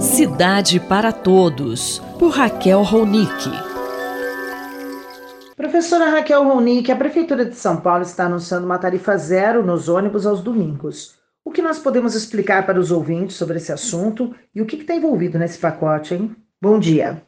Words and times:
Cidade 0.00 0.80
para 0.80 1.12
Todos, 1.12 1.98
por 2.18 2.30
Raquel 2.30 2.82
Ronick. 2.82 3.50
Professora 5.54 6.08
Raquel 6.08 6.42
Ronick, 6.42 6.90
a 6.90 6.96
Prefeitura 6.96 7.44
de 7.44 7.54
São 7.54 7.78
Paulo 7.78 8.00
está 8.00 8.24
anunciando 8.24 8.64
uma 8.64 8.78
tarifa 8.78 9.14
zero 9.18 9.62
nos 9.62 9.90
ônibus 9.90 10.24
aos 10.24 10.40
domingos. 10.40 11.18
O 11.44 11.50
que 11.50 11.60
nós 11.60 11.78
podemos 11.78 12.14
explicar 12.14 12.64
para 12.64 12.80
os 12.80 12.90
ouvintes 12.90 13.36
sobre 13.36 13.58
esse 13.58 13.72
assunto 13.72 14.34
e 14.54 14.62
o 14.62 14.66
que 14.66 14.76
está 14.76 14.94
envolvido 14.94 15.38
nesse 15.38 15.58
pacote, 15.58 16.14
hein? 16.14 16.34
Bom 16.62 16.78
dia. 16.78 17.22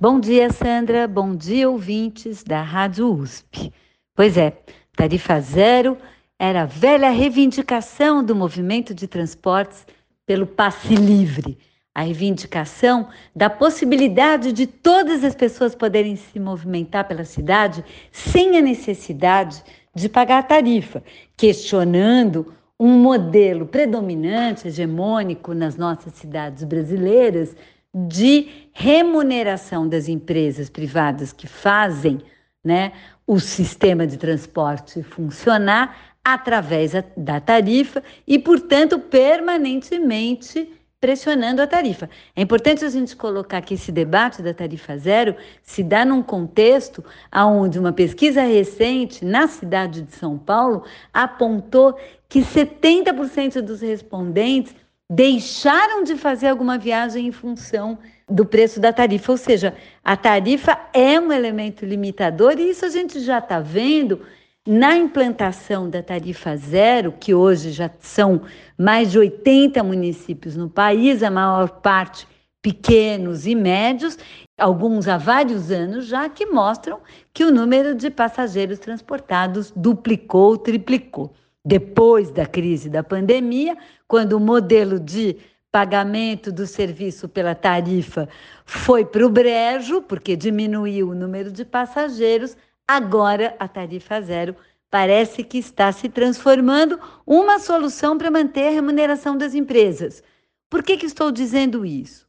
Bom 0.00 0.20
dia, 0.20 0.48
Sandra. 0.52 1.08
Bom 1.08 1.34
dia, 1.34 1.68
ouvintes 1.68 2.44
da 2.44 2.62
Rádio 2.62 3.12
USP. 3.12 3.72
Pois 4.14 4.36
é, 4.36 4.56
tarifa 4.96 5.40
zero 5.40 5.98
era 6.38 6.62
a 6.62 6.66
velha 6.66 7.10
reivindicação 7.10 8.22
do 8.22 8.36
movimento 8.36 8.94
de 8.94 9.08
transportes 9.08 9.84
pelo 10.24 10.46
passe 10.46 10.94
livre 10.94 11.58
a 11.94 12.02
reivindicação 12.02 13.08
da 13.36 13.50
possibilidade 13.50 14.52
de 14.52 14.66
todas 14.66 15.22
as 15.22 15.34
pessoas 15.34 15.74
poderem 15.74 16.16
se 16.16 16.40
movimentar 16.40 17.06
pela 17.06 17.24
cidade 17.24 17.84
sem 18.10 18.56
a 18.56 18.62
necessidade 18.62 19.62
de 19.94 20.08
pagar 20.08 20.38
a 20.38 20.42
tarifa, 20.42 21.02
questionando 21.36 22.54
um 22.80 22.98
modelo 22.98 23.66
predominante, 23.66 24.68
hegemônico 24.68 25.52
nas 25.52 25.76
nossas 25.76 26.14
cidades 26.14 26.64
brasileiras 26.64 27.54
de 27.94 28.48
remuneração 28.72 29.86
das 29.86 30.08
empresas 30.08 30.70
privadas 30.70 31.30
que 31.32 31.46
fazem 31.46 32.22
né, 32.64 32.92
o 33.26 33.38
sistema 33.38 34.06
de 34.06 34.16
transporte 34.16 35.02
funcionar 35.02 36.14
através 36.24 36.92
da 37.16 37.40
tarifa 37.40 38.02
e, 38.26 38.38
portanto, 38.38 38.98
permanentemente 38.98 40.70
pressionando 41.02 41.60
a 41.60 41.66
tarifa. 41.66 42.08
É 42.36 42.42
importante 42.42 42.84
a 42.84 42.88
gente 42.88 43.16
colocar 43.16 43.60
que 43.60 43.74
esse 43.74 43.90
debate 43.90 44.40
da 44.40 44.54
tarifa 44.54 44.96
zero 44.96 45.34
se 45.60 45.82
dá 45.82 46.04
num 46.04 46.22
contexto 46.22 47.04
onde 47.34 47.76
uma 47.76 47.92
pesquisa 47.92 48.42
recente 48.42 49.24
na 49.24 49.48
cidade 49.48 50.02
de 50.02 50.14
São 50.14 50.38
Paulo 50.38 50.84
apontou 51.12 51.98
que 52.28 52.40
70% 52.40 53.60
dos 53.62 53.80
respondentes 53.80 54.72
deixaram 55.10 56.04
de 56.04 56.16
fazer 56.16 56.46
alguma 56.46 56.78
viagem 56.78 57.26
em 57.26 57.32
função 57.32 57.98
do 58.30 58.46
preço 58.46 58.78
da 58.78 58.92
tarifa, 58.92 59.32
ou 59.32 59.36
seja, 59.36 59.74
a 60.04 60.16
tarifa 60.16 60.78
é 60.94 61.18
um 61.18 61.32
elemento 61.32 61.84
limitador 61.84 62.60
e 62.60 62.70
isso 62.70 62.86
a 62.86 62.88
gente 62.88 63.18
já 63.18 63.38
está 63.38 63.58
vendo 63.58 64.20
na 64.66 64.96
implantação 64.96 65.90
da 65.90 66.02
tarifa 66.02 66.56
zero, 66.56 67.12
que 67.12 67.34
hoje 67.34 67.72
já 67.72 67.90
são 67.98 68.42
mais 68.78 69.10
de 69.10 69.18
80 69.18 69.82
municípios 69.82 70.56
no 70.56 70.70
país, 70.70 71.22
a 71.22 71.30
maior 71.30 71.80
parte 71.80 72.26
pequenos 72.62 73.44
e 73.44 73.56
médios, 73.56 74.16
alguns 74.56 75.08
há 75.08 75.18
vários 75.18 75.72
anos 75.72 76.06
já, 76.06 76.28
que 76.28 76.46
mostram 76.46 77.00
que 77.34 77.44
o 77.44 77.50
número 77.50 77.92
de 77.92 78.08
passageiros 78.08 78.78
transportados 78.78 79.72
duplicou, 79.74 80.56
triplicou. 80.56 81.32
Depois 81.64 82.30
da 82.30 82.46
crise 82.46 82.88
da 82.88 83.02
pandemia, 83.02 83.76
quando 84.06 84.34
o 84.34 84.40
modelo 84.40 85.00
de 85.00 85.36
pagamento 85.72 86.52
do 86.52 86.66
serviço 86.66 87.28
pela 87.28 87.54
tarifa 87.54 88.28
foi 88.64 89.04
para 89.04 89.26
o 89.26 89.30
brejo, 89.30 90.02
porque 90.02 90.36
diminuiu 90.36 91.08
o 91.08 91.14
número 91.14 91.50
de 91.50 91.64
passageiros, 91.64 92.56
Agora, 92.94 93.56
a 93.58 93.66
tarifa 93.66 94.20
zero 94.20 94.54
parece 94.90 95.42
que 95.42 95.56
está 95.56 95.90
se 95.92 96.10
transformando 96.10 97.00
uma 97.26 97.58
solução 97.58 98.18
para 98.18 98.30
manter 98.30 98.68
a 98.68 98.70
remuneração 98.70 99.34
das 99.34 99.54
empresas. 99.54 100.22
Por 100.68 100.82
que, 100.82 100.98
que 100.98 101.06
estou 101.06 101.32
dizendo 101.32 101.86
isso? 101.86 102.28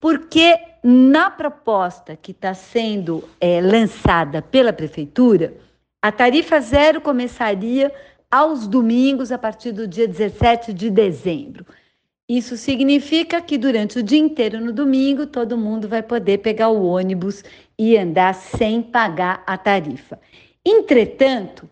Porque 0.00 0.56
na 0.84 1.32
proposta 1.32 2.14
que 2.14 2.30
está 2.30 2.54
sendo 2.54 3.28
é, 3.40 3.60
lançada 3.60 4.40
pela 4.40 4.72
Prefeitura, 4.72 5.56
a 6.00 6.12
tarifa 6.12 6.60
zero 6.60 7.00
começaria 7.00 7.92
aos 8.30 8.68
domingos 8.68 9.32
a 9.32 9.38
partir 9.38 9.72
do 9.72 9.88
dia 9.88 10.06
17 10.06 10.72
de 10.72 10.90
dezembro. 10.90 11.66
Isso 12.28 12.56
significa 12.56 13.40
que 13.42 13.58
durante 13.58 13.98
o 13.98 14.02
dia 14.02 14.18
inteiro 14.18 14.58
no 14.58 14.72
domingo 14.72 15.26
todo 15.26 15.58
mundo 15.58 15.86
vai 15.86 16.02
poder 16.02 16.38
pegar 16.38 16.70
o 16.70 16.82
ônibus 16.82 17.44
e 17.78 17.98
andar 17.98 18.34
sem 18.34 18.82
pagar 18.82 19.42
a 19.46 19.58
tarifa. 19.58 20.18
Entretanto, 20.64 21.68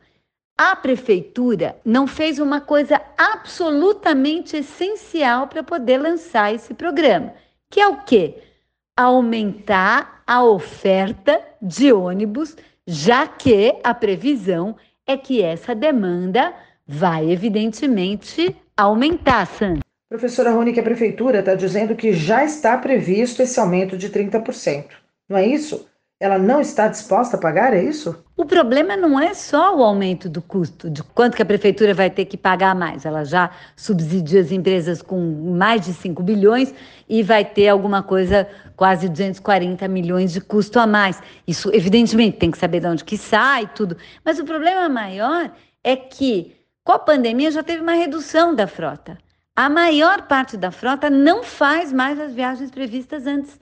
a 0.57 0.77
prefeitura 0.77 1.77
não 1.83 2.07
fez 2.07 2.39
uma 2.39 2.61
coisa 2.61 3.01
absolutamente 3.17 4.57
essencial 4.57 5.49
para 5.49 5.63
poder 5.63 5.97
lançar 5.97 6.55
esse 6.55 6.75
programa, 6.75 7.33
que 7.71 7.81
é 7.81 7.89
o 7.89 8.03
quê? 8.03 8.37
Aumentar 8.95 10.23
a 10.27 10.45
oferta 10.45 11.41
de 11.63 11.93
ônibus, 11.93 12.57
já 12.87 13.27
que 13.27 13.75
a 13.83 13.95
previsão 13.95 14.77
é 15.07 15.17
que 15.17 15.41
essa 15.41 15.75
demanda 15.75 16.53
vai 16.87 17.31
evidentemente 17.31 18.55
aumentar, 18.77 19.47
Sandra. 19.47 19.82
Professora 20.13 20.51
Rony, 20.51 20.75
que 20.75 20.81
a 20.81 20.83
prefeitura 20.83 21.39
está 21.39 21.55
dizendo 21.55 21.97
que 21.97 22.13
já 22.13 22.45
está 22.45 22.77
previsto 22.77 23.41
esse 23.41 23.59
aumento 23.59 23.97
de 23.97 24.11
30%. 24.11 24.85
Não 25.27 25.39
é 25.39 25.47
isso? 25.47 25.89
Ela 26.21 26.39
não 26.39 26.61
está 26.61 26.87
disposta 26.87 27.39
a 27.39 27.41
pagar, 27.41 27.73
é 27.73 27.83
isso? 27.83 28.23
O 28.37 28.45
problema 28.45 28.95
não 28.95 29.19
é 29.19 29.33
só 29.33 29.75
o 29.75 29.83
aumento 29.83 30.29
do 30.29 30.43
custo, 30.43 30.91
de 30.91 31.03
quanto 31.03 31.35
que 31.35 31.41
a 31.41 31.47
prefeitura 31.47 31.95
vai 31.95 32.11
ter 32.11 32.27
que 32.27 32.37
pagar 32.37 32.75
mais. 32.75 33.07
Ela 33.07 33.25
já 33.25 33.53
subsidia 33.75 34.43
as 34.43 34.53
empresas 34.53 35.01
com 35.01 35.19
mais 35.57 35.81
de 35.81 35.95
5 35.95 36.23
bilhões 36.23 36.75
e 37.09 37.23
vai 37.23 37.43
ter 37.43 37.69
alguma 37.69 38.03
coisa, 38.03 38.47
quase 38.77 39.09
240 39.09 39.89
milhões 39.89 40.31
de 40.31 40.43
custo 40.43 40.79
a 40.79 40.87
mais. 40.87 41.23
Isso, 41.49 41.75
evidentemente, 41.75 42.37
tem 42.37 42.51
que 42.51 42.59
saber 42.59 42.81
de 42.81 42.87
onde 42.87 43.03
que 43.03 43.17
sai 43.17 43.67
tudo. 43.75 43.97
Mas 44.23 44.39
o 44.39 44.45
problema 44.45 44.91
maior 44.91 45.51
é 45.83 45.97
que, 45.97 46.55
com 46.85 46.93
a 46.93 46.99
pandemia, 46.99 47.51
já 47.51 47.63
teve 47.63 47.81
uma 47.81 47.95
redução 47.95 48.55
da 48.55 48.67
frota 48.67 49.17
a 49.55 49.69
maior 49.69 50.23
parte 50.23 50.57
da 50.57 50.71
frota 50.71 51.11
não 51.11 51.43
faz 51.43 51.93
mais 51.93 52.19
as 52.19 52.35
viagens 52.35 52.71
previstas 52.71 53.27
antes. 53.27 53.59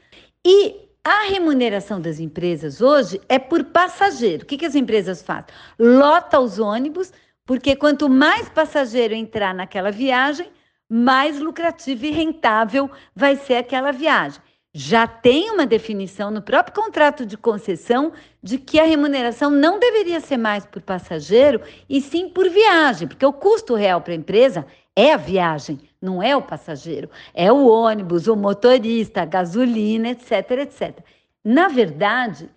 E 0.47 0.89
a 1.03 1.29
remuneração 1.29 2.01
das 2.01 2.21
empresas 2.21 2.81
hoje 2.81 3.21
é 3.29 3.39
por 3.39 3.65
passageiro. 3.65 4.45
O 4.45 4.47
que, 4.47 4.59
que 4.59 4.67
as 4.67 4.75
empresas 4.75 5.23
fazem? 5.23 5.47
Lota 5.79 6.39
os 6.39 6.59
ônibus, 6.59 7.13
porque 7.45 7.75
quanto 7.75 8.09
mais 8.09 8.49
passageiro 8.49 9.15
entrar 9.15 9.55
naquela 9.55 9.91
viagem, 9.91 10.51
mais 10.89 11.41
lucrativa 11.41 12.07
e 12.07 12.11
rentável 12.11 12.91
vai 13.15 13.37
ser 13.37 13.57
aquela 13.57 13.93
viagem. 13.93 14.41
Já 14.73 15.05
tem 15.07 15.51
uma 15.51 15.67
definição 15.67 16.31
no 16.31 16.41
próprio 16.41 16.75
contrato 16.75 17.27
de 17.27 17.37
concessão 17.37 18.13
de 18.41 18.57
que 18.57 18.79
a 18.79 18.85
remuneração 18.85 19.51
não 19.51 19.81
deveria 19.81 20.21
ser 20.21 20.37
mais 20.37 20.65
por 20.65 20.81
passageiro 20.81 21.61
e 21.89 22.01
sim 22.01 22.29
por 22.29 22.49
viagem, 22.49 23.09
porque 23.09 23.27
o 23.27 23.33
custo 23.33 23.75
real 23.75 24.01
para 24.01 24.13
a 24.13 24.17
empresa 24.17 24.65
é 24.95 25.13
a 25.13 25.17
viagem, 25.17 25.81
não 26.01 26.23
é 26.23 26.37
o 26.37 26.43
passageiro. 26.43 27.11
É 27.35 27.51
o 27.51 27.67
ônibus, 27.67 28.29
o 28.29 28.37
motorista, 28.37 29.23
a 29.23 29.25
gasolina, 29.25 30.11
etc, 30.11 30.51
etc. 30.63 30.99
Na 31.45 31.69
verdade, 31.69 32.49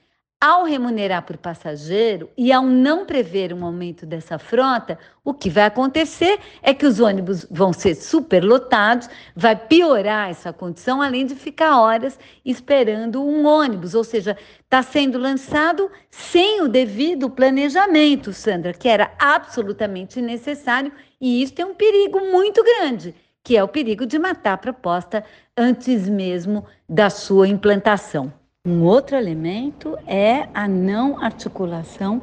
ao 0.44 0.66
remunerar 0.66 1.22
por 1.22 1.38
passageiro 1.38 2.30
e 2.36 2.52
ao 2.52 2.64
não 2.64 3.06
prever 3.06 3.54
um 3.54 3.64
aumento 3.64 4.06
dessa 4.06 4.38
frota, 4.38 5.00
o 5.24 5.34
que 5.34 5.50
vai 5.50 5.64
acontecer 5.64 6.38
é 6.62 6.74
que 6.74 6.86
os 6.86 7.00
ônibus 7.00 7.48
vão 7.50 7.72
ser 7.72 7.96
superlotados, 7.96 9.10
vai 9.34 9.56
piorar 9.56 10.30
essa 10.30 10.52
condição, 10.52 11.02
além 11.02 11.26
de 11.26 11.34
ficar 11.34 11.80
horas 11.80 12.20
esperando 12.44 13.24
um 13.24 13.46
ônibus, 13.46 13.96
ou 13.96 14.04
seja, 14.04 14.36
está 14.60 14.84
sendo 14.84 15.18
lançado 15.18 15.90
sem 16.12 16.62
o 16.62 16.68
devido 16.68 17.30
planejamento, 17.30 18.34
Sandra, 18.34 18.74
que 18.74 18.90
era 18.90 19.14
absolutamente 19.18 20.22
necessário, 20.22 20.92
e 21.22 21.42
isso 21.42 21.54
tem 21.54 21.64
um 21.64 21.74
perigo 21.74 22.20
muito 22.20 22.62
grande, 22.62 23.16
que 23.42 23.56
é 23.56 23.64
o 23.64 23.70
perigo 23.70 24.06
de 24.06 24.20
matar 24.20 24.56
a 24.56 24.58
proposta 24.58 25.24
antes 25.56 26.10
mesmo 26.10 26.66
da 26.90 27.10
sua 27.10 27.48
implantação. 27.48 28.43
Um 28.66 28.84
outro 28.84 29.18
elemento 29.18 29.98
é 30.08 30.48
a 30.54 30.70
não 30.70 31.22
articulação 31.22 32.22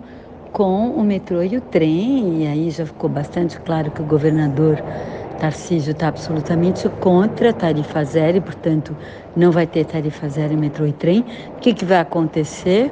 com 0.51 0.89
o 0.89 1.05
metrô 1.05 1.43
e 1.43 1.59
o 1.59 1.61
trem, 1.61 2.43
e 2.43 2.47
aí 2.47 2.71
já 2.71 2.87
ficou 2.87 3.11
bastante 3.11 3.61
claro 3.61 3.91
que 3.91 4.01
o 4.01 4.07
governador 4.07 4.83
Tarcísio 5.39 5.93
está 5.93 6.09
absolutamente 6.09 6.89
contra 6.89 7.53
tarifa 7.53 8.03
zero 8.07 8.39
e, 8.39 8.41
portanto, 8.41 8.97
não 9.37 9.53
vai 9.53 9.67
ter 9.67 9.85
tarifa 9.85 10.31
zero 10.31 10.55
em 10.55 10.57
metrô 10.57 10.87
e 10.87 10.95
trem. 10.95 11.27
O 11.59 11.61
que, 11.61 11.75
que 11.75 11.85
vai 11.85 11.99
acontecer 11.99 12.91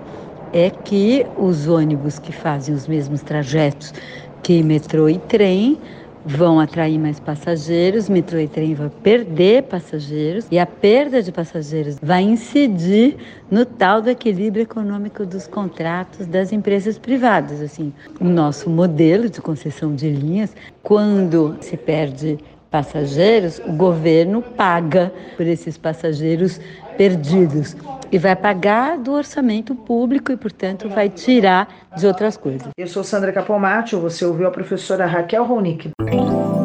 é 0.52 0.68
que 0.68 1.24
os 1.34 1.68
ônibus 1.68 2.18
que 2.18 2.32
fazem 2.32 2.74
os 2.74 2.86
mesmos 2.86 3.22
trajetos 3.22 3.94
que 4.42 4.62
metrô 4.62 5.08
e 5.08 5.18
trem 5.18 5.80
vão 6.25 6.61
atrair 6.61 6.99
mais 6.99 7.19
passageiros, 7.19 8.09
metrô 8.09 8.38
e 8.38 8.49
trem 8.49 8.75
vão 8.75 8.88
perder 8.88 9.65
passageiros 9.65 10.47
e 10.50 10.59
a 10.59 10.67
perda 10.67 11.23
de 11.23 11.32
passageiros 11.32 11.97
vai 12.03 12.23
incidir 12.23 13.17
no 13.50 13.65
tal 13.65 14.03
do 14.03 14.11
equilíbrio 14.11 14.62
econômico 14.62 15.25
dos 15.25 15.47
contratos 15.47 16.26
das 16.26 16.53
empresas 16.53 16.99
privadas. 16.99 17.61
Assim, 17.61 17.93
o 18.20 18.25
nosso 18.25 18.69
modelo 18.69 19.29
de 19.29 19.41
concessão 19.41 19.94
de 19.94 20.11
linhas, 20.11 20.55
quando 20.82 21.56
se 21.61 21.76
perde 21.76 22.38
passageiros, 22.70 23.61
o 23.61 23.73
governo 23.73 24.43
paga 24.43 25.12
por 25.37 25.47
esses 25.47 25.76
passageiros 25.76 26.61
perdidos 26.97 27.76
e 28.11 28.19
vai 28.19 28.35
pagar 28.35 28.99
do 28.99 29.12
orçamento 29.12 29.75
público 29.75 30.32
e, 30.32 30.37
portanto, 30.37 30.88
vai 30.88 31.09
tirar 31.09 31.69
de 31.97 32.06
outras 32.06 32.37
coisas. 32.37 32.69
Eu 32.76 32.87
sou 32.87 33.05
Sandra 33.05 33.32
Capomatti, 33.32 33.97
você 33.97 34.25
ouviu 34.25 34.47
a 34.47 34.50
professora 34.50 35.06
Raquel 35.06 35.44
Ronick. 35.44 35.91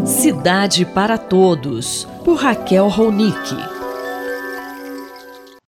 Cidade 0.06 0.86
para 0.86 1.18
Todos, 1.18 2.06
por 2.24 2.36
Raquel 2.36 2.88
Ronick. 2.88 3.73